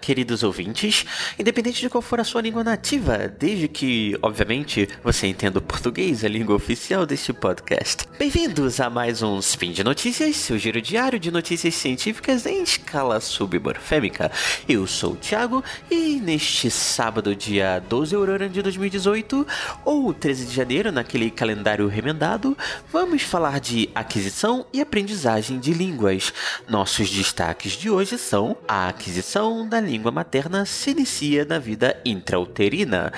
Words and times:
Queridos 0.00 0.42
ouvintes, 0.42 1.04
independente 1.38 1.80
de 1.80 1.88
qual 1.88 2.02
for 2.02 2.20
a 2.20 2.24
sua 2.24 2.40
língua 2.40 2.64
nativa, 2.64 3.28
desde 3.28 3.68
que, 3.68 4.18
obviamente, 4.22 4.88
você 5.02 5.26
entenda 5.26 5.58
o 5.58 5.62
português, 5.62 6.24
a 6.24 6.28
língua 6.28 6.56
oficial 6.56 7.06
deste 7.06 7.32
podcast. 7.32 8.06
Bem-vindos 8.18 8.80
a 8.80 8.90
mais 8.90 9.22
um 9.22 9.38
Spin 9.38 9.72
de 9.72 9.84
Notícias, 9.84 10.36
seu 10.36 10.58
giro 10.58 10.80
diário 10.80 11.18
de 11.18 11.30
notícias 11.30 11.74
científicas 11.74 12.46
em 12.46 12.62
escala 12.62 13.20
submorfêmica. 13.20 14.30
Eu 14.68 14.86
sou 14.86 15.12
o 15.12 15.16
Thiago 15.16 15.62
e 15.90 16.20
neste 16.20 16.70
sábado, 16.70 17.36
dia 17.36 17.78
12 17.88 18.14
Aurora 18.14 18.48
de 18.48 18.62
2018, 18.62 19.46
ou 19.84 20.12
13 20.12 20.46
de 20.46 20.54
janeiro, 20.54 20.90
naquele 20.92 21.30
calendário 21.30 21.86
remendado, 21.86 22.56
vamos 22.92 23.22
falar 23.22 23.60
de 23.60 23.88
aquisição 23.94 24.66
e 24.72 24.80
aprendizagem 24.80 25.58
de 25.58 25.72
línguas. 25.72 26.32
Nossos 26.68 27.08
destaques 27.10 27.72
de 27.72 27.90
hoje 27.90 28.18
são 28.18 28.56
a 28.66 28.88
aquisição 28.88 29.59
da 29.68 29.80
língua 29.80 30.10
materna 30.10 30.64
se 30.64 30.90
inicia 30.90 31.44
na 31.44 31.58
vida 31.58 32.00
intrauterina. 32.04 33.12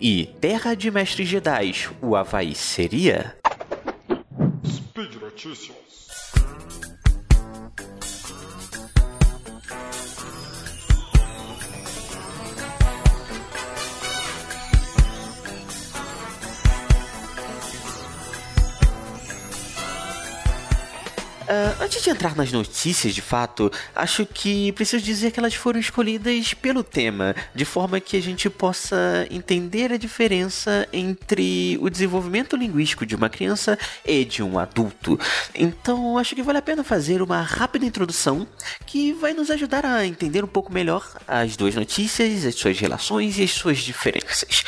E 0.00 0.26
Terra 0.40 0.74
de 0.74 0.90
Mestres 0.90 1.28
Jedi, 1.28 1.72
o 2.00 2.14
Havaí 2.14 2.54
seria? 2.54 3.36
Speed 4.64 5.20
Notícias. 5.20 5.87
Uh, 21.48 21.82
antes 21.82 22.02
de 22.02 22.10
entrar 22.10 22.36
nas 22.36 22.52
notícias, 22.52 23.14
de 23.14 23.22
fato, 23.22 23.72
acho 23.94 24.26
que 24.26 24.70
preciso 24.72 25.02
dizer 25.02 25.30
que 25.30 25.40
elas 25.40 25.54
foram 25.54 25.80
escolhidas 25.80 26.52
pelo 26.52 26.84
tema, 26.84 27.34
de 27.54 27.64
forma 27.64 27.98
que 28.00 28.18
a 28.18 28.20
gente 28.20 28.50
possa 28.50 29.26
entender 29.30 29.90
a 29.90 29.96
diferença 29.96 30.86
entre 30.92 31.78
o 31.80 31.88
desenvolvimento 31.88 32.54
linguístico 32.54 33.06
de 33.06 33.16
uma 33.16 33.30
criança 33.30 33.78
e 34.04 34.26
de 34.26 34.42
um 34.42 34.58
adulto. 34.58 35.18
Então, 35.54 36.18
acho 36.18 36.34
que 36.34 36.42
vale 36.42 36.58
a 36.58 36.62
pena 36.62 36.84
fazer 36.84 37.22
uma 37.22 37.40
rápida 37.40 37.86
introdução 37.86 38.46
que 38.84 39.14
vai 39.14 39.32
nos 39.32 39.50
ajudar 39.50 39.86
a 39.86 40.04
entender 40.04 40.44
um 40.44 40.48
pouco 40.48 40.70
melhor 40.70 41.16
as 41.26 41.56
duas 41.56 41.74
notícias, 41.74 42.44
as 42.44 42.56
suas 42.56 42.78
relações 42.78 43.38
e 43.38 43.44
as 43.44 43.52
suas 43.52 43.78
diferenças. 43.78 44.64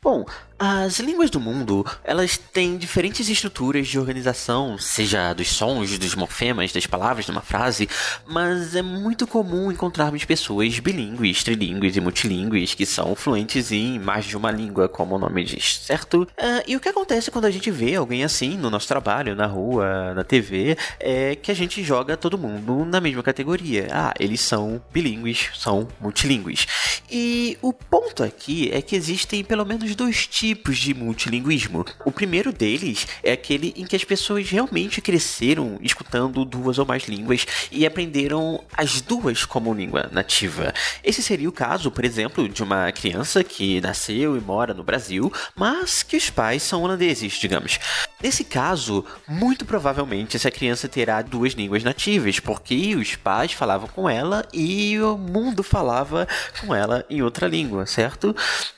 Bom, 0.00 0.24
as 0.62 1.00
línguas 1.00 1.30
do 1.30 1.40
mundo, 1.40 1.86
elas 2.04 2.36
têm 2.36 2.76
diferentes 2.76 3.30
estruturas 3.30 3.88
de 3.88 3.98
organização, 3.98 4.76
seja 4.76 5.32
dos 5.32 5.48
sons, 5.48 5.98
dos 5.98 6.14
morfemas, 6.14 6.70
das 6.70 6.86
palavras 6.86 7.24
de 7.24 7.30
uma 7.30 7.40
frase, 7.40 7.88
mas 8.26 8.76
é 8.76 8.82
muito 8.82 9.26
comum 9.26 9.72
encontrarmos 9.72 10.22
pessoas 10.26 10.78
bilíngues, 10.78 11.42
trilíngues 11.42 11.96
e 11.96 12.00
multilíngues 12.02 12.74
que 12.74 12.84
são 12.84 13.14
fluentes 13.14 13.72
em 13.72 13.98
mais 13.98 14.26
de 14.26 14.36
uma 14.36 14.50
língua, 14.50 14.86
como 14.86 15.16
o 15.16 15.18
nome 15.18 15.44
diz, 15.44 15.78
certo? 15.78 16.24
Uh, 16.24 16.62
e 16.66 16.76
o 16.76 16.80
que 16.80 16.90
acontece 16.90 17.30
quando 17.30 17.46
a 17.46 17.50
gente 17.50 17.70
vê 17.70 17.94
alguém 17.94 18.22
assim 18.22 18.58
no 18.58 18.68
nosso 18.68 18.86
trabalho, 18.86 19.34
na 19.34 19.46
rua, 19.46 20.12
na 20.12 20.24
TV, 20.24 20.76
é 20.98 21.36
que 21.36 21.50
a 21.50 21.54
gente 21.54 21.82
joga 21.82 22.18
todo 22.18 22.36
mundo 22.36 22.84
na 22.84 23.00
mesma 23.00 23.22
categoria. 23.22 23.88
Ah, 23.90 24.12
eles 24.20 24.42
são 24.42 24.82
bilíngues, 24.92 25.52
são 25.54 25.88
multilíngues. 25.98 26.66
E 27.10 27.56
o 27.62 27.72
ponto 27.72 28.22
aqui 28.22 28.68
é 28.74 28.82
que 28.82 28.94
existem 28.94 29.42
pelo 29.42 29.64
menos 29.64 29.94
dois 29.94 30.26
tipos 30.26 30.49
tipos 30.50 30.78
de 30.78 30.92
multilinguismo. 30.92 31.86
O 32.04 32.10
primeiro 32.10 32.52
deles 32.52 33.06
é 33.22 33.30
aquele 33.30 33.72
em 33.76 33.84
que 33.84 33.94
as 33.94 34.02
pessoas 34.02 34.50
realmente 34.50 35.00
cresceram 35.00 35.78
escutando 35.80 36.44
duas 36.44 36.76
ou 36.76 36.84
mais 36.84 37.04
línguas 37.04 37.46
e 37.70 37.86
aprenderam 37.86 38.64
as 38.76 39.00
duas 39.00 39.44
como 39.44 39.72
língua 39.72 40.08
nativa. 40.10 40.74
Esse 41.04 41.22
seria 41.22 41.48
o 41.48 41.52
caso, 41.52 41.88
por 41.88 42.04
exemplo, 42.04 42.48
de 42.48 42.64
uma 42.64 42.90
criança 42.90 43.44
que 43.44 43.80
nasceu 43.80 44.36
e 44.36 44.40
mora 44.40 44.74
no 44.74 44.82
Brasil, 44.82 45.32
mas 45.54 46.02
que 46.02 46.16
os 46.16 46.28
pais 46.30 46.64
são 46.64 46.82
holandeses, 46.82 47.34
digamos. 47.34 47.78
Nesse 48.20 48.42
caso, 48.42 49.04
muito 49.28 49.64
provavelmente 49.64 50.36
essa 50.36 50.50
criança 50.50 50.88
terá 50.88 51.22
duas 51.22 51.52
línguas 51.52 51.84
nativas, 51.84 52.40
porque 52.40 52.96
os 52.96 53.14
pais 53.14 53.52
falavam 53.52 53.88
com 53.88 54.10
ela 54.10 54.44
e 54.52 54.98
o 54.98 55.16
mundo 55.16 55.62
falava 55.62 56.26
com 56.60 56.74
ela 56.74 57.06
em 57.08 57.22
outra 57.22 57.46
língua, 57.46 57.86
certo? 57.86 58.34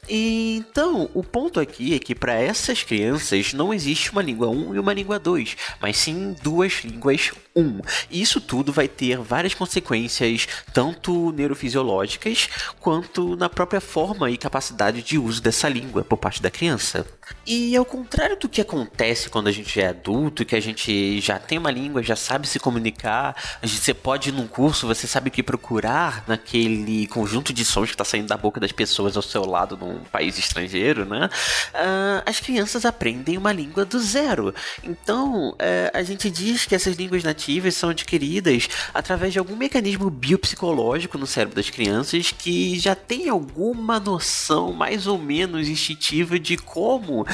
Então, 0.06 1.09
o 1.15 1.25
ponto 1.25 1.62
aqui 1.62 1.95
é 1.95 1.99
que 1.99 2.15
para 2.15 2.34
essas 2.34 2.83
crianças 2.83 3.53
não 3.53 3.73
existe 3.73 4.12
uma 4.12 4.23
língua 4.23 4.49
1 4.49 4.75
e 4.75 4.78
uma 4.78 4.93
língua 4.93 5.19
2, 5.19 5.56
mas 5.81 5.97
sim 5.97 6.34
duas 6.43 6.84
línguas 6.84 7.33
1. 7.55 7.81
E 8.11 8.23
isso 8.23 8.41
tudo 8.41 8.73
vai 8.73 8.89
ter 8.89 9.19
várias 9.19 9.55
consequências, 9.55 10.49
tanto 10.73 11.33
neurofisiológicas 11.33 12.49
quanto 12.81 13.37
na 13.37 13.49
própria 13.49 13.81
forma 13.81 14.31
e 14.31 14.37
capacidade 14.37 15.03
de 15.03 15.19
uso 15.19 15.43
dessa 15.43 15.69
língua 15.69 16.03
por 16.03 16.17
parte 16.17 16.43
da 16.43 16.51
criança. 16.51 17.07
E 17.47 17.77
ao 17.77 17.85
contrário 17.85 18.37
do 18.37 18.49
que 18.49 18.61
acontece 18.61 19.29
quando 19.29 19.49
a 19.49 19.53
gente 19.53 19.81
é 19.81 19.89
adulto, 19.89 20.45
que 20.45 20.57
a 20.57 20.61
gente 20.61 21.21
já 21.21 21.39
tem 21.39 21.59
uma 21.59 21.71
língua, 21.71 22.03
já 22.03 22.17
sabe 22.17 22.47
se 22.47 22.59
comunicar, 22.59 23.37
você 23.62 23.95
pode 23.95 24.31
ir 24.31 24.33
num 24.33 24.47
curso, 24.47 24.87
você 24.87 25.07
sabe 25.07 25.29
o 25.29 25.33
que 25.33 25.43
procurar 25.43 26.25
naquele 26.27 27.07
conjunto 27.07 27.53
de 27.53 27.65
sons 27.65 27.89
que 27.89 27.95
está 27.95 28.05
saindo 28.05 28.29
da 28.29 28.37
boca 28.37 28.61
das 28.61 28.73
pessoas 28.73 29.17
ao 29.17 29.23
seu 29.23 29.45
lado 29.45 29.77
num 29.77 29.99
país 30.05 30.39
estrangeiro, 30.39 31.05
né? 31.05 31.29
Uh, 31.75 32.23
as 32.27 32.41
crianças 32.41 32.85
aprendem 32.85 33.37
uma 33.37 33.53
língua 33.53 33.85
do 33.85 33.99
zero. 34.01 34.55
Então, 34.83 35.51
uh, 35.51 35.57
a 35.93 36.03
gente 36.03 36.31
diz 36.31 36.67
que 36.67 36.75
essas 36.75 36.97
línguas 36.97 37.23
nativas 37.23 37.42
são 37.71 37.91
adquiridas 37.91 38.69
através 38.93 39.33
de 39.33 39.39
algum 39.39 39.57
mecanismo 39.57 40.11
biopsicológico 40.11 41.19
no 41.19 41.27
cérebro 41.27 41.57
das 41.57 41.71
crianças 41.71 42.31
que 42.31 42.79
já 42.79 42.95
tem 42.95 43.29
alguma 43.29 43.99
noção 43.99 44.73
mais 44.73 45.07
ou 45.07 45.19
menos 45.19 45.69
instintiva 45.69 46.39
de 46.39 46.57
como 46.57 47.23
uh, 47.23 47.27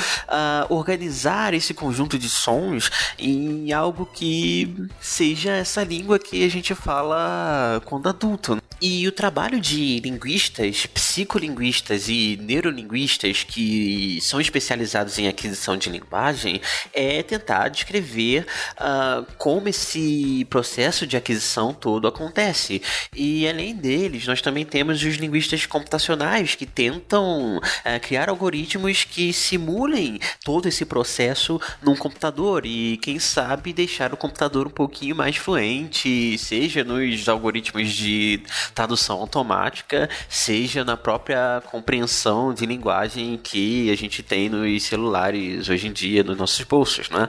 organizar 0.68 1.54
esse 1.54 1.74
conjunto 1.74 2.18
de 2.18 2.28
sons 2.28 2.90
em 3.18 3.72
algo 3.72 4.06
que 4.06 4.74
seja 5.00 5.52
essa 5.52 5.82
língua 5.82 6.18
que 6.18 6.44
a 6.44 6.48
gente 6.48 6.74
fala 6.74 7.80
quando 7.84 8.08
adulto. 8.08 8.58
E 8.80 9.08
o 9.08 9.12
trabalho 9.12 9.60
de 9.60 9.98
linguistas, 9.98 10.86
psicolinguistas 10.86 12.08
e 12.08 12.38
neurolinguistas 12.40 13.42
que 13.42 14.20
são 14.22 14.40
especializados 14.40 15.18
em 15.18 15.26
aquisição 15.26 15.76
de 15.76 15.90
linguagem 15.90 16.60
é 16.92 17.20
tentar 17.24 17.70
descrever 17.70 18.46
uh, 18.76 19.26
como 19.36 19.68
esse 19.68 20.46
processo 20.48 21.08
de 21.08 21.16
aquisição 21.16 21.74
todo 21.74 22.06
acontece. 22.06 22.80
E 23.16 23.48
além 23.48 23.74
deles, 23.74 24.24
nós 24.28 24.40
também 24.40 24.64
temos 24.64 25.02
os 25.02 25.16
linguistas 25.16 25.66
computacionais 25.66 26.54
que 26.54 26.64
tentam 26.64 27.56
uh, 27.58 27.62
criar 28.00 28.28
algoritmos 28.28 29.02
que 29.02 29.32
simulem 29.32 30.20
todo 30.44 30.68
esse 30.68 30.84
processo 30.84 31.60
num 31.82 31.96
computador 31.96 32.64
e, 32.64 32.96
quem 32.98 33.18
sabe, 33.18 33.72
deixar 33.72 34.14
o 34.14 34.16
computador 34.16 34.68
um 34.68 34.70
pouquinho 34.70 35.16
mais 35.16 35.36
fluente, 35.36 36.38
seja 36.38 36.84
nos 36.84 37.28
algoritmos 37.28 37.92
de 37.92 38.40
tradução 38.72 39.20
automática, 39.20 40.08
seja 40.28 40.84
na 40.84 40.96
própria 40.96 41.62
compreensão 41.70 42.52
de 42.52 42.66
linguagem 42.66 43.38
que 43.42 43.90
a 43.90 43.96
gente 43.96 44.22
tem 44.22 44.48
nos 44.48 44.82
celulares 44.82 45.68
hoje 45.68 45.88
em 45.88 45.92
dia, 45.92 46.22
nos 46.22 46.36
nossos 46.36 46.64
bolsos, 46.64 47.10
né? 47.10 47.28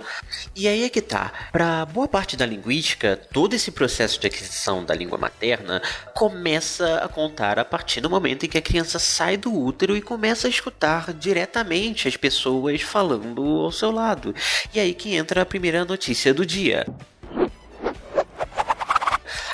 E 0.56 0.68
aí 0.68 0.84
é 0.84 0.90
que 0.90 1.02
tá. 1.02 1.32
Para 1.52 1.86
boa 1.86 2.08
parte 2.08 2.36
da 2.36 2.46
linguística, 2.46 3.20
todo 3.32 3.54
esse 3.54 3.72
processo 3.72 4.20
de 4.20 4.28
aquisição 4.28 4.84
da 4.84 4.96
língua 4.96 5.18
materna 5.18 5.82
começa 6.14 6.98
a 6.98 7.08
contar 7.08 7.60
a 7.60 7.66
partir 7.66 8.02
do 8.02 8.10
momento 8.10 8.46
em 8.46 8.50
que 8.50 8.58
a 8.58 8.62
criança 8.62 9.00
sai 9.00 9.38
do 9.38 9.54
útero 9.54 9.96
e 9.96 10.02
começa 10.02 10.48
a 10.48 10.50
escutar 10.50 11.13
diretamente 11.13 12.08
as 12.08 12.18
pessoas 12.18 12.81
falando 12.81 13.44
ao 13.44 13.72
seu 13.72 13.92
lado. 13.92 14.34
E 14.74 14.80
aí 14.80 14.94
que 14.94 15.16
entra 15.16 15.42
a 15.42 15.46
primeira 15.46 15.86
notícia 15.86 16.34
do 16.34 16.46
dia. 16.46 16.86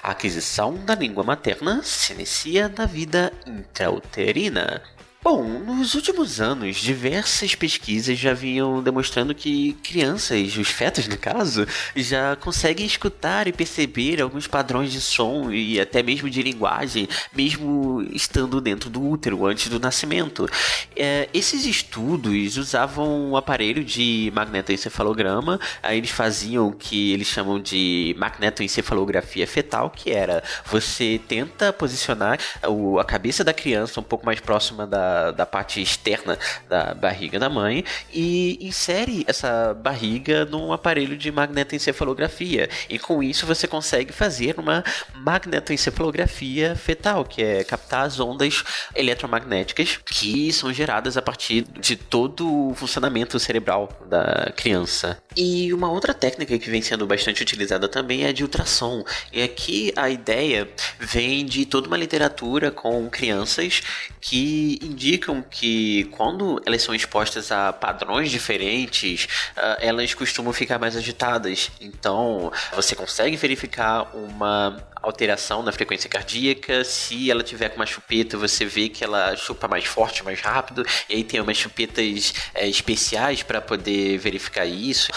A 0.05 0.11
aquisição 0.11 0.75
da 0.85 0.93
língua 0.93 1.23
materna 1.23 1.81
se 1.81 2.13
inicia 2.13 2.69
na 2.69 2.85
vida 2.85 3.33
intrauterina. 3.43 4.83
Bom, 5.25 5.43
nos 5.43 5.95
últimos 5.95 6.39
anos, 6.39 6.77
diversas 6.77 7.55
pesquisas 7.55 8.15
já 8.15 8.31
vinham 8.31 8.83
demonstrando 8.83 9.33
que 9.33 9.73
crianças, 9.81 10.55
os 10.55 10.67
fetos 10.67 11.07
no 11.07 11.17
caso, 11.17 11.65
já 11.95 12.35
conseguem 12.35 12.85
escutar 12.85 13.47
e 13.47 13.51
perceber 13.51 14.21
alguns 14.21 14.45
padrões 14.45 14.91
de 14.91 15.01
som 15.01 15.51
e 15.51 15.79
até 15.81 16.03
mesmo 16.03 16.29
de 16.29 16.43
linguagem, 16.43 17.09
mesmo 17.35 18.03
estando 18.11 18.61
dentro 18.61 18.87
do 18.87 19.03
útero 19.03 19.47
antes 19.47 19.67
do 19.67 19.79
nascimento. 19.79 20.47
É, 20.95 21.27
esses 21.33 21.65
estudos 21.65 22.55
usavam 22.55 23.31
um 23.31 23.35
aparelho 23.35 23.83
de 23.83 24.31
magnetoencefalograma, 24.35 25.59
aí 25.81 25.97
eles 25.97 26.11
faziam 26.11 26.67
o 26.67 26.71
que 26.71 27.13
eles 27.13 27.25
chamam 27.25 27.59
de 27.59 28.15
magnetoencefalografia 28.19 29.47
fetal, 29.47 29.89
que 29.89 30.11
era 30.11 30.43
você 30.67 31.19
tenta 31.27 31.73
posicionar 31.73 32.39
a 32.61 33.03
cabeça 33.03 33.43
da 33.43 33.55
criança 33.55 33.99
um 33.99 34.03
pouco 34.03 34.23
mais 34.23 34.39
próxima 34.39 34.85
da 34.85 35.14
da, 35.31 35.45
parte 35.45 35.81
externa 35.81 36.37
da 36.67 36.93
barriga 36.93 37.39
da 37.39 37.49
mãe 37.49 37.83
e 38.13 38.57
insere 38.61 39.23
essa 39.27 39.73
barriga 39.73 40.45
num 40.45 40.73
aparelho 40.73 41.17
de 41.17 41.31
magnetoencefalografia. 41.31 42.69
E 42.89 42.99
com 42.99 43.23
isso 43.23 43.45
você 43.45 43.67
consegue 43.67 44.11
fazer 44.11 44.59
uma 44.59 44.83
magnetoencefalografia 45.15 46.75
fetal, 46.75 47.23
que 47.23 47.41
é 47.41 47.63
captar 47.63 48.05
as 48.05 48.19
ondas 48.19 48.63
eletromagnéticas 48.95 49.99
que 50.05 50.51
são 50.51 50.73
geradas 50.73 51.17
a 51.17 51.21
partir 51.21 51.63
de 51.79 51.95
todo 51.95 52.69
o 52.69 52.75
funcionamento 52.75 53.39
cerebral 53.39 53.89
da 54.07 54.51
criança. 54.55 55.17
E 55.35 55.73
uma 55.73 55.89
outra 55.91 56.13
técnica 56.13 56.57
que 56.57 56.69
vem 56.69 56.81
sendo 56.81 57.05
bastante 57.05 57.41
utilizada 57.41 57.87
também 57.87 58.23
é 58.23 58.29
a 58.29 58.33
de 58.33 58.43
ultrassom. 58.43 59.03
E 59.31 59.41
aqui 59.41 59.93
a 59.95 60.09
ideia 60.09 60.69
vem 60.99 61.45
de 61.45 61.65
toda 61.65 61.87
uma 61.87 61.97
literatura 61.97 62.71
com 62.71 63.09
crianças 63.09 63.81
que 64.21 64.79
indicam 64.81 65.04
que 65.49 66.05
quando 66.11 66.61
elas 66.65 66.81
são 66.81 66.93
expostas 66.93 67.51
a 67.51 67.71
padrões 67.71 68.31
diferentes, 68.31 69.27
uh, 69.55 69.77
elas 69.79 70.13
costumam 70.13 70.51
ficar 70.51 70.79
mais 70.79 70.95
agitadas. 70.95 71.71
Então, 71.79 72.51
você 72.73 72.95
consegue 72.95 73.35
verificar 73.37 74.09
uma 74.15 74.77
alteração 75.01 75.61
na 75.61 75.71
frequência 75.71 76.09
cardíaca. 76.09 76.83
Se 76.83 77.29
ela 77.29 77.43
tiver 77.43 77.69
com 77.69 77.77
uma 77.77 77.85
chupeta, 77.85 78.37
você 78.37 78.65
vê 78.65 78.89
que 78.89 79.03
ela 79.03 79.35
chupa 79.35 79.67
mais 79.67 79.85
forte, 79.85 80.23
mais 80.23 80.41
rápido. 80.41 80.85
E 81.09 81.15
aí 81.15 81.23
tem 81.23 81.39
umas 81.39 81.57
chupetas 81.57 82.33
é, 82.53 82.67
especiais 82.67 83.43
para 83.43 83.61
poder 83.61 84.17
verificar 84.17 84.65
isso. 84.65 85.11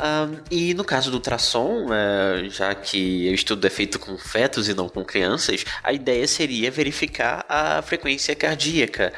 Um, 0.00 0.38
e 0.50 0.74
no 0.74 0.84
caso 0.84 1.10
do 1.10 1.14
ultrassom, 1.14 1.86
uh, 1.86 2.48
já 2.50 2.74
que 2.74 3.28
o 3.30 3.34
estudo 3.34 3.66
é 3.66 3.70
feito 3.70 3.98
com 3.98 4.16
fetos 4.16 4.68
e 4.68 4.74
não 4.74 4.88
com 4.88 5.04
crianças, 5.04 5.64
a 5.82 5.92
ideia 5.92 6.26
seria 6.26 6.70
verificar 6.70 7.44
a 7.48 7.82
frequência 7.82 8.34
cardíaca. 8.34 9.12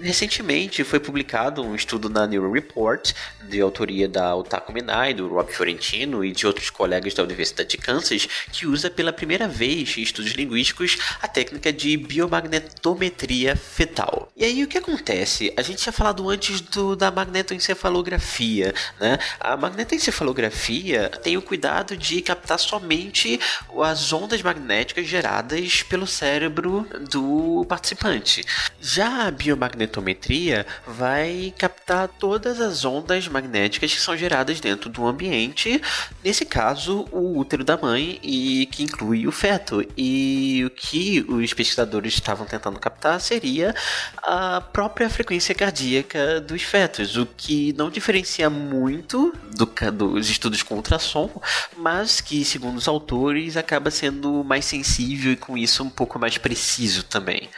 Recentemente 0.00 0.82
foi 0.82 0.98
publicado 0.98 1.62
um 1.62 1.74
estudo 1.74 2.08
na 2.08 2.26
Neuro 2.26 2.50
Report, 2.50 3.12
de 3.48 3.60
autoria 3.60 4.08
da 4.08 4.34
Otaku 4.34 4.72
Minai, 4.72 5.12
do 5.12 5.28
Rob 5.28 5.52
Fiorentino 5.52 6.24
e 6.24 6.32
de 6.32 6.46
outros 6.46 6.70
colegas 6.70 7.12
da 7.12 7.22
Universidade 7.22 7.68
de 7.68 7.76
Kansas, 7.76 8.26
que 8.50 8.66
usa 8.66 8.88
pela 8.90 9.12
primeira 9.12 9.46
vez 9.46 9.96
em 9.98 10.02
estudos 10.02 10.32
linguísticos 10.32 10.96
a 11.20 11.28
técnica 11.28 11.70
de 11.70 11.96
biomagnetometria 11.96 13.56
fetal. 13.56 14.32
E 14.34 14.44
aí 14.44 14.64
o 14.64 14.68
que 14.68 14.78
acontece? 14.78 15.52
A 15.56 15.62
gente 15.62 15.82
tinha 15.82 15.92
falado 15.92 16.28
antes 16.30 16.62
do, 16.62 16.96
da 16.96 17.10
magnetoencefalografia, 17.10 18.74
né? 18.98 19.18
A 19.38 19.56
magnetoencefalografia 19.56 21.10
tem 21.22 21.36
o 21.36 21.42
cuidado 21.42 21.96
de 21.96 22.22
captar 22.22 22.58
somente 22.58 23.38
as 23.82 24.12
ondas 24.12 24.40
magnéticas 24.40 25.06
geradas 25.06 25.82
pelo 25.82 26.06
cérebro 26.06 26.86
do 27.10 27.66
participante. 27.68 28.44
Já 28.80 29.26
a 29.26 29.30
biomagnetometria 29.58 30.64
vai 30.86 31.52
captar 31.58 32.08
todas 32.08 32.60
as 32.60 32.84
ondas 32.84 33.26
magnéticas 33.26 33.92
que 33.92 34.00
são 34.00 34.16
geradas 34.16 34.60
dentro 34.60 34.88
do 34.88 35.06
ambiente, 35.06 35.82
nesse 36.24 36.44
caso, 36.44 37.06
o 37.10 37.38
útero 37.38 37.64
da 37.64 37.76
mãe 37.76 38.18
e 38.22 38.66
que 38.66 38.84
inclui 38.84 39.26
o 39.26 39.32
feto. 39.32 39.84
E 39.96 40.62
o 40.64 40.70
que 40.70 41.24
os 41.28 41.52
pesquisadores 41.52 42.14
estavam 42.14 42.46
tentando 42.46 42.78
captar 42.78 43.20
seria 43.20 43.74
a 44.18 44.60
própria 44.60 45.10
frequência 45.10 45.54
cardíaca 45.54 46.40
dos 46.40 46.62
fetos, 46.62 47.16
o 47.16 47.26
que 47.26 47.74
não 47.76 47.90
diferencia 47.90 48.48
muito 48.48 49.34
do, 49.56 49.66
dos 49.92 50.30
estudos 50.30 50.62
com 50.62 50.76
ultrassom, 50.76 51.40
mas 51.76 52.20
que, 52.20 52.44
segundo 52.44 52.76
os 52.76 52.86
autores, 52.86 53.56
acaba 53.56 53.90
sendo 53.90 54.44
mais 54.44 54.64
sensível 54.64 55.32
e 55.32 55.36
com 55.36 55.58
isso 55.58 55.82
um 55.82 55.90
pouco 55.90 56.18
mais 56.18 56.38
preciso 56.38 57.02
também. 57.02 57.48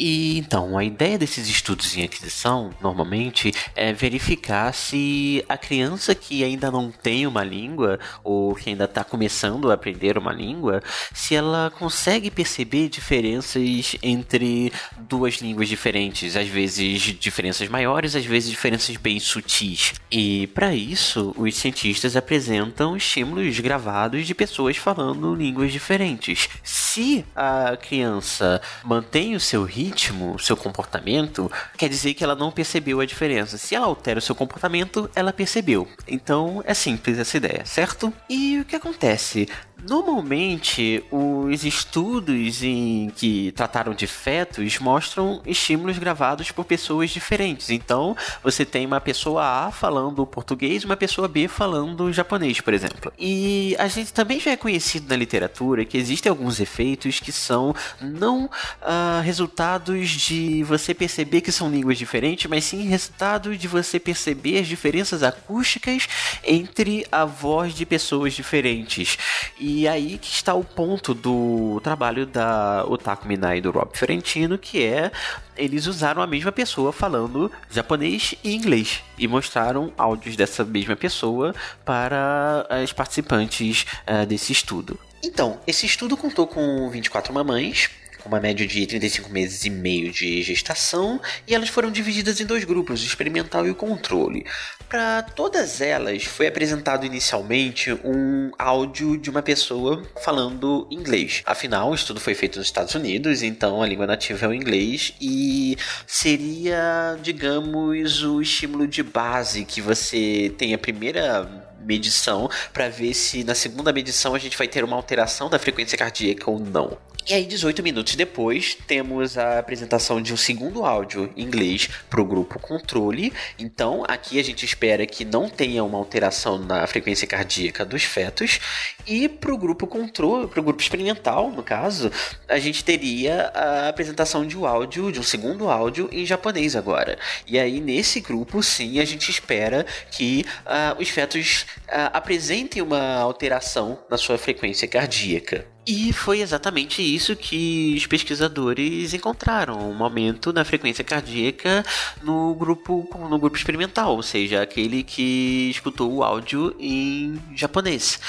E 0.00 0.38
então, 0.38 0.78
a 0.78 0.84
ideia 0.84 1.18
desses 1.18 1.48
estudos 1.48 1.96
em 1.96 2.04
aquisição, 2.04 2.70
normalmente, 2.80 3.52
é 3.74 3.92
verificar 3.92 4.72
se 4.72 5.44
a 5.48 5.58
criança 5.58 6.14
que 6.14 6.44
ainda 6.44 6.70
não 6.70 6.92
tem 6.92 7.26
uma 7.26 7.42
língua, 7.42 7.98
ou 8.22 8.54
que 8.54 8.70
ainda 8.70 8.84
está 8.84 9.02
começando 9.02 9.72
a 9.72 9.74
aprender 9.74 10.16
uma 10.16 10.32
língua, 10.32 10.80
se 11.12 11.34
ela 11.34 11.72
consegue 11.76 12.30
perceber 12.30 12.88
diferenças 12.88 13.96
entre 14.00 14.72
duas 15.00 15.34
línguas 15.38 15.68
diferentes, 15.68 16.36
às 16.36 16.46
vezes 16.46 17.02
diferenças 17.18 17.68
maiores, 17.68 18.14
às 18.14 18.24
vezes 18.24 18.50
diferenças 18.50 18.96
bem 18.96 19.18
sutis. 19.18 19.94
E 20.12 20.46
para 20.54 20.72
isso, 20.76 21.34
os 21.36 21.56
cientistas 21.56 22.14
apresentam 22.14 22.96
estímulos 22.96 23.58
gravados 23.58 24.28
de 24.28 24.34
pessoas 24.34 24.76
falando 24.76 25.34
línguas 25.34 25.72
diferentes. 25.72 26.48
Se 26.62 27.24
a 27.34 27.76
criança 27.76 28.62
mantém 28.84 29.34
o 29.34 29.40
seu 29.40 29.64
ritmo, 29.64 29.87
ritmo, 29.88 30.38
seu 30.38 30.56
comportamento, 30.56 31.50
quer 31.76 31.88
dizer 31.88 32.14
que 32.14 32.22
ela 32.22 32.34
não 32.34 32.52
percebeu 32.52 33.00
a 33.00 33.06
diferença. 33.06 33.56
Se 33.56 33.74
ela 33.74 33.86
altera 33.86 34.18
o 34.18 34.22
seu 34.22 34.34
comportamento, 34.34 35.10
ela 35.14 35.32
percebeu. 35.32 35.88
Então 36.06 36.62
é 36.66 36.74
simples 36.74 37.18
essa 37.18 37.36
ideia, 37.36 37.64
certo? 37.64 38.12
E 38.28 38.60
o 38.60 38.64
que 38.64 38.76
acontece? 38.76 39.48
Normalmente, 39.86 41.04
os 41.10 41.64
estudos 41.64 42.62
em 42.62 43.10
que 43.14 43.52
trataram 43.52 43.94
de 43.94 44.06
fetos 44.06 44.78
mostram 44.78 45.40
estímulos 45.46 45.98
gravados 45.98 46.50
por 46.50 46.64
pessoas 46.64 47.10
diferentes. 47.10 47.70
Então, 47.70 48.16
você 48.42 48.64
tem 48.64 48.84
uma 48.86 49.00
pessoa 49.00 49.66
A 49.66 49.70
falando 49.70 50.26
português 50.26 50.82
e 50.82 50.86
uma 50.86 50.96
pessoa 50.96 51.28
B 51.28 51.46
falando 51.46 52.12
japonês, 52.12 52.60
por 52.60 52.74
exemplo. 52.74 53.12
E 53.18 53.76
a 53.78 53.86
gente 53.88 54.12
também 54.12 54.40
já 54.40 54.50
é 54.50 54.56
conhecido 54.56 55.08
na 55.08 55.16
literatura 55.16 55.84
que 55.84 55.96
existem 55.96 56.28
alguns 56.28 56.60
efeitos 56.60 57.20
que 57.20 57.30
são 57.30 57.74
não 58.00 58.46
uh, 58.46 59.22
resultados 59.22 60.10
de 60.10 60.64
você 60.64 60.92
perceber 60.92 61.40
que 61.40 61.52
são 61.52 61.70
línguas 61.70 61.96
diferentes, 61.96 62.50
mas 62.50 62.64
sim 62.64 62.82
resultado 62.88 63.56
de 63.56 63.68
você 63.68 64.00
perceber 64.00 64.58
as 64.58 64.66
diferenças 64.66 65.22
acústicas 65.22 66.08
entre 66.44 67.06
a 67.12 67.24
voz 67.24 67.74
de 67.74 67.86
pessoas 67.86 68.34
diferentes. 68.34 69.16
E 69.58 69.67
e 69.68 69.86
aí 69.86 70.16
que 70.16 70.32
está 70.32 70.54
o 70.54 70.64
ponto 70.64 71.12
do 71.12 71.78
trabalho 71.84 72.24
da 72.24 72.86
Otaku 72.88 73.28
Minai 73.28 73.58
e 73.58 73.60
do 73.60 73.70
Rob 73.70 73.90
Fiorentino, 73.92 74.56
que 74.56 74.82
é 74.82 75.12
eles 75.58 75.86
usaram 75.86 76.22
a 76.22 76.26
mesma 76.26 76.50
pessoa 76.50 76.90
falando 76.90 77.52
japonês 77.70 78.34
e 78.42 78.54
inglês 78.54 79.02
e 79.18 79.28
mostraram 79.28 79.92
áudios 79.98 80.36
dessa 80.36 80.64
mesma 80.64 80.96
pessoa 80.96 81.54
para 81.84 82.66
as 82.70 82.94
participantes 82.94 83.84
uh, 84.06 84.24
desse 84.24 84.52
estudo. 84.52 84.98
Então, 85.22 85.60
esse 85.66 85.84
estudo 85.84 86.16
contou 86.16 86.46
com 86.46 86.88
24 86.88 87.34
mamães 87.34 87.90
com 88.28 88.34
uma 88.34 88.40
média 88.40 88.66
de 88.66 88.86
35 88.86 89.30
meses 89.30 89.64
e 89.64 89.70
meio 89.70 90.12
de 90.12 90.42
gestação, 90.42 91.20
e 91.46 91.54
elas 91.54 91.70
foram 91.70 91.90
divididas 91.90 92.40
em 92.40 92.44
dois 92.46 92.64
grupos, 92.64 93.02
o 93.02 93.06
experimental 93.06 93.66
e 93.66 93.70
o 93.70 93.74
controle. 93.74 94.44
Para 94.88 95.22
todas 95.22 95.80
elas, 95.80 96.24
foi 96.24 96.46
apresentado 96.46 97.06
inicialmente 97.06 97.92
um 98.04 98.50
áudio 98.58 99.16
de 99.16 99.30
uma 99.30 99.42
pessoa 99.42 100.06
falando 100.22 100.86
inglês. 100.90 101.42
Afinal, 101.46 101.90
o 101.90 101.94
estudo 101.94 102.20
foi 102.20 102.34
feito 102.34 102.58
nos 102.58 102.68
Estados 102.68 102.94
Unidos, 102.94 103.42
então 103.42 103.82
a 103.82 103.86
língua 103.86 104.06
nativa 104.06 104.44
é 104.44 104.48
o 104.48 104.54
inglês, 104.54 105.14
e 105.20 105.76
seria, 106.06 107.18
digamos, 107.22 108.22
o 108.22 108.42
estímulo 108.42 108.86
de 108.86 109.02
base 109.02 109.64
que 109.64 109.80
você 109.80 110.52
tem 110.58 110.74
a 110.74 110.78
primeira 110.78 111.67
medição 111.88 112.50
para 112.72 112.88
ver 112.90 113.14
se 113.14 113.42
na 113.42 113.54
segunda 113.54 113.92
medição 113.92 114.34
a 114.34 114.38
gente 114.38 114.56
vai 114.58 114.68
ter 114.68 114.84
uma 114.84 114.94
alteração 114.94 115.48
da 115.48 115.58
frequência 115.58 115.96
cardíaca 115.96 116.50
ou 116.50 116.60
não. 116.60 116.98
E 117.30 117.34
aí, 117.34 117.44
18 117.44 117.82
minutos 117.82 118.16
depois, 118.16 118.74
temos 118.86 119.36
a 119.36 119.58
apresentação 119.58 120.18
de 120.18 120.32
um 120.32 120.36
segundo 120.36 120.82
áudio 120.82 121.30
em 121.36 121.42
inglês 121.42 121.86
para 122.08 122.22
o 122.22 122.24
grupo 122.24 122.58
controle. 122.58 123.34
Então, 123.58 124.02
aqui 124.08 124.40
a 124.40 124.42
gente 124.42 124.64
espera 124.64 125.04
que 125.04 125.26
não 125.26 125.46
tenha 125.46 125.84
uma 125.84 125.98
alteração 125.98 126.58
na 126.58 126.86
frequência 126.86 127.28
cardíaca 127.28 127.84
dos 127.84 128.02
fetos. 128.02 128.58
E 129.06 129.28
para 129.28 129.52
o 129.52 129.58
grupo 129.58 129.86
controle, 129.86 130.48
para 130.48 130.58
o 130.58 130.62
grupo 130.62 130.80
experimental, 130.80 131.50
no 131.50 131.62
caso, 131.62 132.10
a 132.48 132.58
gente 132.58 132.82
teria 132.82 133.50
a 133.54 133.90
apresentação 133.90 134.46
de 134.46 134.56
um 134.56 134.64
áudio, 134.64 135.12
de 135.12 135.20
um 135.20 135.22
segundo 135.22 135.68
áudio 135.68 136.08
em 136.10 136.24
japonês 136.24 136.74
agora. 136.74 137.18
E 137.46 137.58
aí, 137.58 137.78
nesse 137.78 138.20
grupo, 138.20 138.62
sim, 138.62 139.00
a 139.00 139.04
gente 139.04 139.30
espera 139.30 139.84
que 140.10 140.46
uh, 140.64 140.98
os 140.98 141.10
fetos 141.10 141.66
apresentem 141.86 142.82
uma 142.82 143.16
alteração 143.16 143.98
na 144.10 144.16
sua 144.16 144.36
frequência 144.38 144.88
cardíaca. 144.88 145.66
E 145.90 146.12
foi 146.12 146.40
exatamente 146.42 147.00
isso 147.00 147.34
que 147.34 147.94
os 147.96 148.06
pesquisadores 148.06 149.14
encontraram, 149.14 149.90
um 149.90 150.04
aumento 150.04 150.52
na 150.52 150.62
frequência 150.62 151.02
cardíaca 151.02 151.82
no 152.22 152.54
grupo, 152.54 153.08
no 153.30 153.38
grupo 153.38 153.56
experimental, 153.56 154.14
ou 154.14 154.22
seja, 154.22 154.60
aquele 154.60 155.02
que 155.02 155.70
escutou 155.70 156.12
o 156.12 156.22
áudio 156.22 156.76
em 156.78 157.40
japonês. 157.54 158.20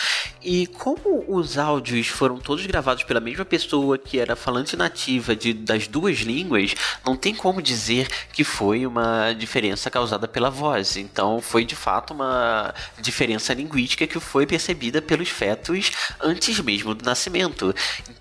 E 0.41 0.67
como 0.67 1.25
os 1.27 1.57
áudios 1.57 2.07
foram 2.07 2.37
todos 2.37 2.65
gravados 2.65 3.03
pela 3.03 3.19
mesma 3.19 3.43
pessoa 3.43 3.97
que 3.97 4.17
era 4.17 4.37
falante 4.37 4.77
nativa 4.77 5.35
de, 5.35 5.51
das 5.51 5.85
duas 5.85 6.19
línguas, 6.19 6.73
não 7.05 7.17
tem 7.17 7.35
como 7.35 7.61
dizer 7.61 8.07
que 8.31 8.45
foi 8.45 8.85
uma 8.85 9.33
diferença 9.33 9.91
causada 9.91 10.29
pela 10.29 10.49
voz. 10.49 10.95
Então 10.95 11.41
foi 11.41 11.65
de 11.65 11.75
fato 11.75 12.13
uma 12.13 12.73
diferença 13.01 13.53
linguística 13.53 14.07
que 14.07 14.17
foi 14.17 14.47
percebida 14.47 15.01
pelos 15.01 15.27
fetos 15.27 15.91
antes 16.21 16.57
mesmo 16.61 16.95
do 16.95 17.03
nascimento 17.03 17.48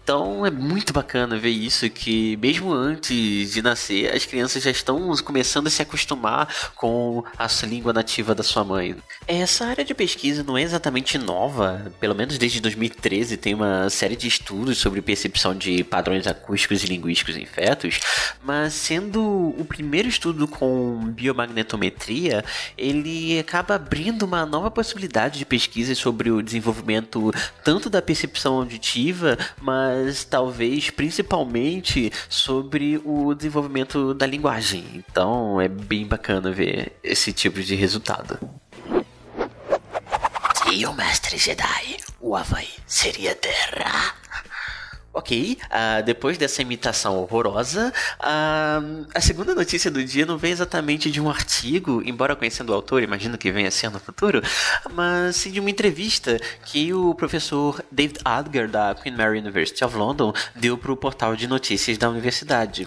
Então 0.02 0.44
é 0.44 0.50
muito 0.50 0.92
bacana 0.92 1.38
ver 1.38 1.50
isso, 1.50 1.88
que 1.90 2.36
mesmo 2.38 2.72
antes 2.72 3.52
de 3.52 3.62
nascer, 3.62 4.14
as 4.14 4.24
crianças 4.24 4.62
já 4.62 4.70
estão 4.70 5.14
começando 5.18 5.66
a 5.66 5.70
se 5.70 5.82
acostumar 5.82 6.48
com 6.74 7.22
a 7.36 7.46
língua 7.66 7.92
nativa 7.92 8.34
da 8.34 8.42
sua 8.42 8.64
mãe. 8.64 8.96
Essa 9.26 9.66
área 9.66 9.84
de 9.84 9.94
pesquisa 9.94 10.42
não 10.42 10.56
é 10.56 10.62
exatamente 10.62 11.18
nova, 11.18 11.92
pelo 12.00 12.14
menos 12.14 12.38
desde 12.38 12.60
2013 12.60 13.36
tem 13.36 13.54
uma 13.54 13.90
série 13.90 14.16
de 14.16 14.26
estudos 14.26 14.78
sobre 14.78 15.02
percepção 15.02 15.54
de 15.54 15.84
padrões 15.84 16.26
acústicos 16.26 16.82
e 16.82 16.86
linguísticos 16.86 17.36
em 17.36 17.44
fetos, 17.44 18.00
mas 18.42 18.72
sendo 18.72 19.22
o 19.58 19.64
primeiro 19.64 20.08
estudo 20.08 20.48
com 20.48 21.10
biomagnetometria, 21.12 22.44
ele 22.76 23.38
acaba 23.38 23.74
abrindo 23.74 24.22
uma 24.22 24.46
nova 24.46 24.70
possibilidade 24.70 25.38
de 25.38 25.44
pesquisa 25.44 25.94
sobre 25.94 26.30
o 26.30 26.42
desenvolvimento 26.42 27.32
tanto 27.62 27.90
da 27.90 28.00
percepção 28.00 28.56
auditiva, 28.56 29.17
mas 29.60 30.24
talvez 30.24 30.90
principalmente 30.90 32.12
sobre 32.28 33.00
o 33.04 33.34
desenvolvimento 33.34 34.14
da 34.14 34.26
linguagem. 34.26 34.84
Então 34.94 35.60
é 35.60 35.68
bem 35.68 36.06
bacana 36.06 36.50
ver 36.50 36.98
esse 37.02 37.32
tipo 37.32 37.62
de 37.62 37.74
resultado. 37.74 38.38
E 40.72 40.84
o 40.84 40.92
mestre 40.92 41.38
Jedi, 41.38 41.96
o 42.20 42.36
Havaí, 42.36 42.68
seria 42.86 43.34
terra? 43.34 44.14
Ok, 45.18 45.58
uh, 45.64 46.00
depois 46.04 46.38
dessa 46.38 46.62
imitação 46.62 47.16
horrorosa, 47.16 47.92
uh, 48.20 49.06
a 49.12 49.20
segunda 49.20 49.52
notícia 49.52 49.90
do 49.90 50.04
dia 50.04 50.24
não 50.24 50.38
vem 50.38 50.52
exatamente 50.52 51.10
de 51.10 51.20
um 51.20 51.28
artigo, 51.28 52.00
embora 52.04 52.36
conhecendo 52.36 52.70
o 52.70 52.72
autor, 52.72 53.02
imagino 53.02 53.36
que 53.36 53.50
venha 53.50 53.68
ser 53.68 53.90
no 53.90 53.98
futuro, 53.98 54.40
mas 54.94 55.34
sim 55.34 55.50
de 55.50 55.58
uma 55.58 55.70
entrevista 55.70 56.38
que 56.64 56.94
o 56.94 57.16
professor 57.16 57.84
David 57.90 58.20
Adger, 58.24 58.68
da 58.68 58.94
Queen 58.94 59.16
Mary 59.16 59.40
University 59.40 59.84
of 59.84 59.96
London, 59.96 60.32
deu 60.54 60.78
para 60.78 60.92
o 60.92 60.96
portal 60.96 61.34
de 61.34 61.48
notícias 61.48 61.98
da 61.98 62.08
universidade. 62.08 62.86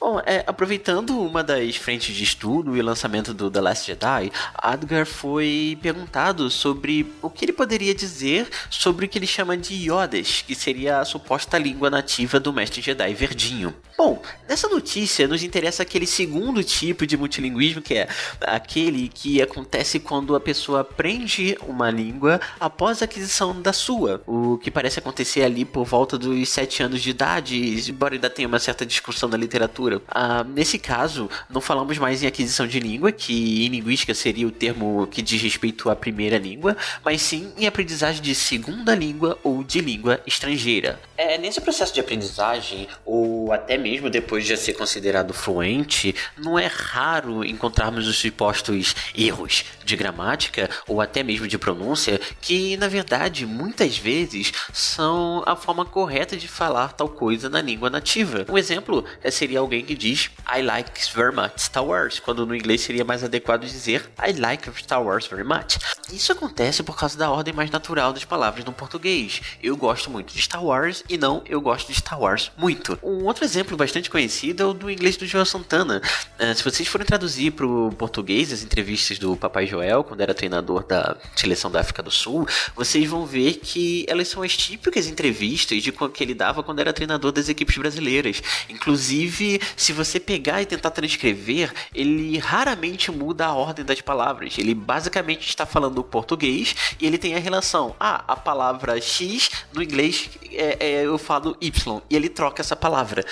Bom, 0.00 0.22
é, 0.24 0.44
aproveitando 0.46 1.20
uma 1.20 1.44
das 1.44 1.76
frentes 1.76 2.16
de 2.16 2.24
estudo 2.24 2.78
e 2.78 2.80
lançamento 2.80 3.34
do 3.34 3.50
The 3.50 3.60
Last 3.60 3.86
Jedi, 3.86 4.32
Adger 4.54 5.04
foi 5.04 5.78
perguntado 5.82 6.48
sobre 6.48 7.12
o 7.20 7.28
que 7.28 7.44
ele 7.44 7.52
poderia 7.52 7.94
dizer 7.94 8.48
sobre 8.70 9.04
o 9.04 9.08
que 9.08 9.18
ele 9.18 9.26
chama 9.26 9.54
de 9.54 9.74
Yodas, 9.74 10.40
que 10.40 10.54
seria 10.54 11.00
a 11.00 11.04
suposta 11.04 11.57
língua 11.58 11.90
nativa 11.90 12.38
do 12.40 12.52
mestre 12.52 12.80
Jedi 12.80 13.14
verdinho. 13.14 13.74
Bom, 13.96 14.22
nessa 14.48 14.68
notícia 14.68 15.26
nos 15.26 15.42
interessa 15.42 15.82
aquele 15.82 16.06
segundo 16.06 16.62
tipo 16.62 17.04
de 17.04 17.16
multilinguismo, 17.16 17.82
que 17.82 17.94
é 17.94 18.08
aquele 18.42 19.08
que 19.08 19.42
acontece 19.42 19.98
quando 19.98 20.36
a 20.36 20.40
pessoa 20.40 20.82
aprende 20.82 21.58
uma 21.66 21.90
língua 21.90 22.40
após 22.60 23.02
a 23.02 23.06
aquisição 23.06 23.60
da 23.60 23.72
sua, 23.72 24.22
o 24.24 24.56
que 24.58 24.70
parece 24.70 25.00
acontecer 25.00 25.42
ali 25.42 25.64
por 25.64 25.84
volta 25.84 26.16
dos 26.16 26.48
sete 26.48 26.82
anos 26.82 27.02
de 27.02 27.10
idade, 27.10 27.90
embora 27.90 28.14
ainda 28.14 28.30
tenha 28.30 28.46
uma 28.46 28.60
certa 28.60 28.86
discussão 28.86 29.28
da 29.28 29.36
literatura. 29.36 30.00
Ah, 30.06 30.44
nesse 30.44 30.78
caso, 30.78 31.28
não 31.50 31.60
falamos 31.60 31.98
mais 31.98 32.22
em 32.22 32.26
aquisição 32.28 32.68
de 32.68 32.78
língua, 32.78 33.10
que 33.10 33.66
em 33.66 33.68
linguística 33.68 34.14
seria 34.14 34.46
o 34.46 34.52
termo 34.52 35.08
que 35.10 35.20
diz 35.20 35.42
respeito 35.42 35.90
à 35.90 35.96
primeira 35.96 36.38
língua, 36.38 36.76
mas 37.04 37.20
sim 37.20 37.52
em 37.56 37.66
aprendizagem 37.66 38.22
de 38.22 38.34
segunda 38.34 38.94
língua 38.94 39.38
ou 39.42 39.64
de 39.64 39.80
língua 39.80 40.20
estrangeira. 40.24 41.00
É 41.16 41.36
nesse 41.48 41.62
processo 41.62 41.94
de 41.94 42.00
aprendizagem, 42.00 42.86
ou 43.06 43.50
até 43.50 43.78
mesmo 43.78 44.10
depois 44.10 44.44
de 44.44 44.54
ser 44.54 44.74
considerado 44.74 45.32
fluente, 45.32 46.14
não 46.36 46.58
é 46.58 46.66
raro 46.66 47.42
encontrarmos 47.42 48.06
os 48.06 48.18
supostos 48.18 48.94
erros 49.16 49.64
de 49.82 49.96
gramática 49.96 50.68
ou 50.86 51.00
até 51.00 51.22
mesmo 51.22 51.48
de 51.48 51.56
pronúncia, 51.56 52.20
que 52.42 52.76
na 52.76 52.86
verdade 52.86 53.46
muitas 53.46 53.96
vezes 53.96 54.52
são 54.74 55.42
a 55.46 55.56
forma 55.56 55.86
correta 55.86 56.36
de 56.36 56.46
falar 56.46 56.92
tal 56.92 57.08
coisa 57.08 57.48
na 57.48 57.62
língua 57.62 57.88
nativa. 57.88 58.44
Um 58.46 58.58
exemplo 58.58 59.02
é, 59.22 59.30
seria 59.30 59.60
alguém 59.60 59.82
que 59.82 59.94
diz 59.94 60.30
I 60.54 60.60
like 60.60 61.00
very 61.14 61.34
much 61.34 61.52
Star 61.56 61.84
Wars, 61.84 62.20
quando 62.20 62.44
no 62.44 62.54
inglês 62.54 62.82
seria 62.82 63.06
mais 63.06 63.24
adequado 63.24 63.62
dizer 63.62 64.10
I 64.18 64.38
like 64.38 64.70
Star 64.82 65.02
Wars 65.02 65.26
very 65.26 65.44
much. 65.44 65.78
Isso 66.12 66.30
acontece 66.30 66.82
por 66.82 66.94
causa 66.94 67.16
da 67.16 67.30
ordem 67.30 67.54
mais 67.54 67.70
natural 67.70 68.12
das 68.12 68.26
palavras 68.26 68.66
no 68.66 68.72
português. 68.72 69.40
Eu 69.62 69.78
gosto 69.78 70.10
muito 70.10 70.34
de 70.34 70.42
Star 70.42 70.62
Wars 70.62 71.02
e 71.08 71.16
não 71.16 71.37
eu 71.46 71.60
gosto 71.60 71.88
de 71.88 71.94
Star 71.94 72.20
Wars 72.20 72.50
muito. 72.56 72.98
Um 73.02 73.24
outro 73.24 73.44
exemplo 73.44 73.76
bastante 73.76 74.10
conhecido 74.10 74.62
é 74.62 74.66
o 74.66 74.72
do 74.72 74.90
inglês 74.90 75.16
do 75.16 75.26
Joel 75.26 75.44
Santana. 75.44 76.00
Uh, 76.38 76.54
se 76.54 76.64
vocês 76.64 76.88
forem 76.88 77.06
traduzir 77.06 77.52
para 77.52 77.66
o 77.66 77.92
português 77.92 78.52
as 78.52 78.62
entrevistas 78.62 79.18
do 79.18 79.36
Papai 79.36 79.66
Joel, 79.66 80.04
quando 80.04 80.20
era 80.20 80.34
treinador 80.34 80.84
da 80.84 81.16
seleção 81.36 81.70
da 81.70 81.80
África 81.80 82.02
do 82.02 82.10
Sul, 82.10 82.46
vocês 82.74 83.08
vão 83.08 83.26
ver 83.26 83.54
que 83.54 84.04
elas 84.08 84.28
são 84.28 84.42
as 84.42 84.56
típicas 84.56 85.06
entrevistas 85.06 85.82
de 85.82 85.92
que 85.92 86.22
ele 86.22 86.34
dava 86.34 86.62
quando 86.62 86.80
era 86.80 86.92
treinador 86.92 87.32
das 87.32 87.48
equipes 87.48 87.76
brasileiras. 87.76 88.42
Inclusive, 88.68 89.60
se 89.76 89.92
você 89.92 90.18
pegar 90.20 90.62
e 90.62 90.66
tentar 90.66 90.90
transcrever, 90.90 91.72
ele 91.94 92.38
raramente 92.38 93.10
muda 93.10 93.46
a 93.46 93.52
ordem 93.52 93.84
das 93.84 94.00
palavras. 94.00 94.56
Ele 94.58 94.74
basicamente 94.74 95.48
está 95.48 95.66
falando 95.66 96.02
português 96.04 96.74
e 97.00 97.06
ele 97.06 97.18
tem 97.18 97.34
a 97.34 97.38
relação. 97.38 97.94
Ah, 97.98 98.24
a 98.26 98.36
palavra 98.36 99.00
X 99.00 99.50
no 99.72 99.82
inglês 99.82 100.30
é, 100.52 100.76
é 100.80 101.04
eu 101.04 101.17
falo 101.18 101.56
Y 101.60 102.02
e 102.08 102.16
ele 102.16 102.28
troca 102.28 102.62
essa 102.62 102.76
palavra. 102.76 103.24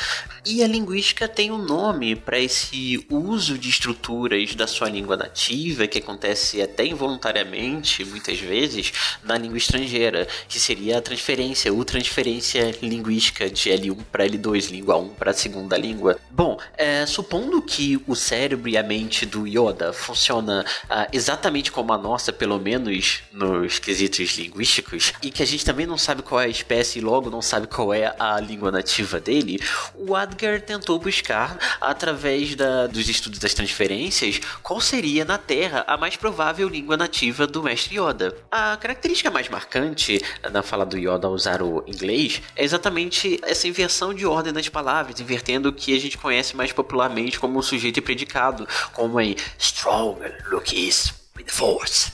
E 0.44 0.62
a 0.62 0.66
linguística 0.66 1.28
tem 1.28 1.50
um 1.50 1.58
nome 1.58 2.14
para 2.14 2.38
esse 2.38 3.04
uso 3.10 3.58
de 3.58 3.68
estruturas 3.68 4.54
da 4.54 4.66
sua 4.66 4.88
língua 4.88 5.16
nativa 5.16 5.86
que 5.86 5.98
acontece 5.98 6.62
até 6.62 6.84
involuntariamente, 6.86 8.04
muitas 8.04 8.38
vezes, 8.38 8.92
na 9.24 9.36
língua 9.36 9.58
estrangeira, 9.58 10.26
que 10.48 10.58
seria 10.58 10.98
a 10.98 11.02
transferência 11.02 11.72
ou 11.72 11.84
transferência 11.84 12.76
linguística 12.82 13.48
de 13.50 13.70
L1 13.70 13.98
para 14.10 14.26
L2, 14.26 14.70
língua 14.70 14.96
1 14.96 15.08
para 15.10 15.30
a 15.30 15.34
segunda 15.34 15.76
língua. 15.76 16.18
Bom, 16.30 16.58
é, 16.76 17.04
supondo 17.06 17.60
que 17.62 18.00
o 18.06 18.14
cérebro 18.14 18.68
e 18.68 18.76
a 18.76 18.82
mente 18.82 19.24
do 19.24 19.46
Yoda 19.46 19.92
funciona 19.92 20.64
ah, 20.88 21.08
exatamente 21.12 21.72
como 21.72 21.92
a 21.92 21.98
nossa, 21.98 22.32
pelo 22.32 22.58
menos 22.58 23.22
nos 23.32 23.78
quesitos 23.78 24.36
linguísticos, 24.36 25.12
e 25.22 25.30
que 25.30 25.42
a 25.42 25.46
gente 25.46 25.64
também 25.64 25.86
não 25.86 25.98
sabe 25.98 26.22
qual 26.22 26.40
é 26.40 26.44
a 26.44 26.48
espécie 26.48 26.98
e 26.98 27.02
logo 27.02 27.30
não 27.30 27.42
sabe 27.42 27.66
qual 27.76 27.92
é 27.92 28.14
a 28.18 28.40
língua 28.40 28.72
nativa 28.72 29.20
dele, 29.20 29.60
o 29.94 30.16
Adgar 30.16 30.62
tentou 30.62 30.98
buscar, 30.98 31.58
através 31.78 32.54
da, 32.54 32.86
dos 32.86 33.06
estudos 33.06 33.38
das 33.38 33.52
transferências, 33.52 34.40
qual 34.62 34.80
seria 34.80 35.26
na 35.26 35.36
Terra 35.36 35.84
a 35.86 35.94
mais 35.98 36.16
provável 36.16 36.70
língua 36.70 36.96
nativa 36.96 37.46
do 37.46 37.62
mestre 37.62 38.00
Yoda. 38.00 38.34
A 38.50 38.78
característica 38.78 39.30
mais 39.30 39.50
marcante 39.50 40.22
na 40.50 40.62
fala 40.62 40.86
do 40.86 40.96
Yoda 40.96 41.26
ao 41.26 41.34
usar 41.34 41.60
o 41.60 41.84
inglês 41.86 42.40
é 42.56 42.64
exatamente 42.64 43.38
essa 43.42 43.68
inversão 43.68 44.14
de 44.14 44.24
ordem 44.24 44.54
das 44.54 44.70
palavras, 44.70 45.20
invertendo 45.20 45.68
o 45.68 45.72
que 45.72 45.94
a 45.94 46.00
gente 46.00 46.16
conhece 46.16 46.56
mais 46.56 46.72
popularmente 46.72 47.38
como 47.38 47.62
sujeito 47.62 47.98
e 47.98 48.00
predicado, 48.00 48.66
como 48.94 49.20
em 49.20 49.36
Strong 49.58 50.18
look 50.50 50.74
is 50.74 51.25
with 51.36 51.48
force. 51.48 52.10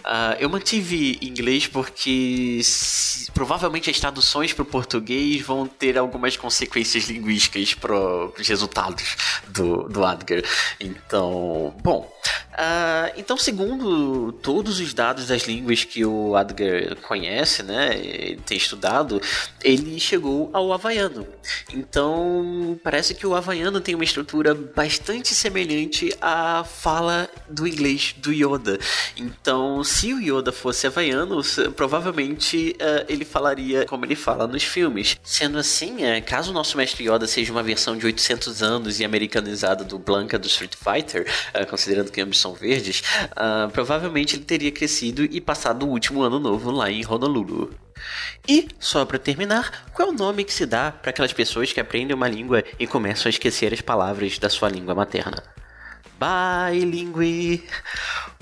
Uh, 0.00 0.34
eu 0.38 0.48
mantive 0.48 1.18
inglês 1.20 1.66
porque 1.66 2.60
se, 2.62 3.30
provavelmente 3.32 3.90
as 3.90 4.00
traduções 4.00 4.52
para 4.52 4.62
o 4.62 4.66
português 4.66 5.42
vão 5.42 5.66
ter 5.66 5.98
algumas 5.98 6.36
consequências 6.36 7.04
linguísticas 7.08 7.74
para 7.74 7.94
os 7.94 8.48
resultados 8.48 9.16
do, 9.48 9.88
do 9.88 10.04
Adgar. 10.04 10.42
Então, 10.80 11.74
bom. 11.82 12.10
Uh, 12.58 13.14
então, 13.16 13.36
segundo 13.36 14.32
todos 14.32 14.80
os 14.80 14.92
dados 14.92 15.28
das 15.28 15.42
línguas 15.42 15.84
que 15.84 16.04
o 16.04 16.34
Adgar 16.34 16.96
conhece, 17.02 17.62
né, 17.62 18.36
tem 18.44 18.58
estudado, 18.58 19.22
ele 19.62 20.00
chegou 20.00 20.50
ao 20.52 20.72
havaiano. 20.72 21.24
Então, 21.72 22.76
parece 22.82 23.14
que 23.14 23.24
o 23.24 23.36
havaiano 23.36 23.80
tem 23.80 23.94
uma 23.94 24.02
estrutura 24.02 24.56
bastante 24.56 25.36
semelhante 25.36 26.12
à 26.20 26.64
fala 26.64 27.28
do 27.48 27.64
inglês 27.64 28.12
do 28.18 28.32
Yoda. 28.32 28.76
Então, 29.16 29.84
se 29.84 30.12
o 30.12 30.20
Yoda 30.20 30.50
fosse 30.50 30.88
havaiano, 30.88 31.40
provavelmente 31.76 32.76
uh, 32.80 33.04
ele 33.08 33.24
falaria 33.24 33.86
como 33.86 34.04
ele 34.04 34.16
fala 34.16 34.48
nos 34.48 34.64
filmes. 34.64 35.16
Sendo 35.22 35.58
assim, 35.58 35.98
uh, 35.98 36.22
caso 36.26 36.50
o 36.50 36.54
nosso 36.54 36.76
mestre 36.76 37.08
Yoda 37.08 37.28
seja 37.28 37.52
uma 37.52 37.62
versão 37.62 37.96
de 37.96 38.04
800 38.04 38.62
anos 38.64 38.98
e 38.98 39.04
americanizada 39.04 39.84
do 39.84 39.96
Blanca 39.96 40.36
do 40.36 40.48
Street 40.48 40.74
Fighter, 40.74 41.24
uh, 41.54 41.64
considerando 41.66 42.10
que 42.10 42.20
ambos 42.20 42.38
são 42.38 42.47
verdes, 42.54 43.02
provavelmente 43.72 44.36
ele 44.36 44.44
teria 44.44 44.72
crescido 44.72 45.24
e 45.24 45.40
passado 45.40 45.86
o 45.86 45.90
último 45.90 46.22
ano 46.22 46.38
novo 46.38 46.70
lá 46.70 46.90
em 46.90 47.06
Honolulu. 47.06 47.72
E, 48.46 48.68
só 48.78 49.04
para 49.04 49.18
terminar, 49.18 49.86
qual 49.92 50.08
é 50.08 50.10
o 50.12 50.14
nome 50.14 50.44
que 50.44 50.52
se 50.52 50.64
dá 50.64 50.92
para 50.92 51.10
aquelas 51.10 51.32
pessoas 51.32 51.72
que 51.72 51.80
aprendem 51.80 52.14
uma 52.14 52.28
língua 52.28 52.62
e 52.78 52.86
começam 52.86 53.28
a 53.28 53.30
esquecer 53.30 53.74
as 53.74 53.80
palavras 53.80 54.38
da 54.38 54.48
sua 54.48 54.68
língua 54.68 54.94
materna? 54.94 55.42
Bilingue. 56.18 57.64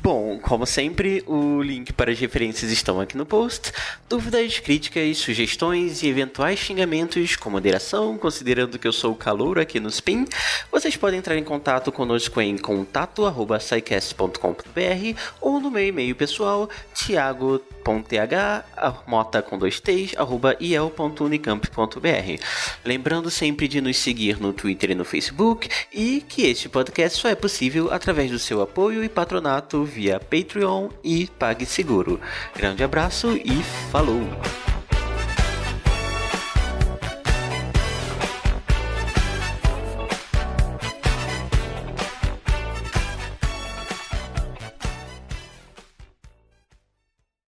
Bom, 0.06 0.38
como 0.38 0.64
sempre, 0.64 1.24
o 1.26 1.60
link 1.60 1.92
para 1.92 2.12
as 2.12 2.20
referências 2.20 2.70
estão 2.70 3.00
aqui 3.00 3.16
no 3.16 3.26
post. 3.26 3.72
Dúvidas, 4.08 4.60
críticas, 4.60 5.18
sugestões 5.18 6.00
e 6.00 6.06
eventuais 6.06 6.60
xingamentos 6.60 7.34
com 7.34 7.50
moderação, 7.50 8.16
considerando 8.16 8.78
que 8.78 8.86
eu 8.86 8.92
sou 8.92 9.14
o 9.14 9.16
calor 9.16 9.58
aqui 9.58 9.80
no 9.80 9.88
Spin, 9.88 10.24
vocês 10.70 10.96
podem 10.96 11.18
entrar 11.18 11.36
em 11.36 11.42
contato 11.42 11.90
conosco 11.90 12.40
em 12.40 12.56
contato@saicast.com.br 12.56 15.20
ou 15.40 15.58
no 15.58 15.72
meu 15.72 15.84
e-mail 15.84 16.14
pessoal, 16.14 16.70
thiago.th, 16.94 17.64
mota 19.08 19.42
com 19.42 19.58
dois 19.58 19.80
t's, 19.80 20.16
arroba 20.16 20.56
iel.unicamp.br. 20.60 22.42
Lembrando 22.84 23.28
sempre 23.28 23.66
de 23.66 23.80
nos 23.80 23.96
seguir 23.96 24.38
no 24.38 24.52
Twitter 24.52 24.92
e 24.92 24.94
no 24.94 25.04
Facebook 25.04 25.68
e 25.92 26.22
que 26.28 26.42
este 26.42 26.68
podcast 26.68 27.18
só 27.18 27.28
é 27.28 27.34
possível 27.34 27.92
através 27.92 28.30
do 28.30 28.38
seu 28.38 28.62
apoio 28.62 29.02
e 29.02 29.08
patronato 29.08 29.84
via 29.96 30.20
Patreon 30.20 30.90
e 31.02 31.26
PagSeguro. 31.38 32.20
Grande 32.54 32.84
abraço 32.84 33.34
e 33.34 33.62
falou! 33.90 34.20